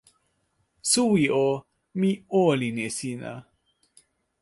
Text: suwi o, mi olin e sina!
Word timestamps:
suwi 0.91 1.25
o, 1.45 1.47
mi 1.99 2.11
olin 2.43 2.77
e 2.87 2.89
sina! 2.97 3.33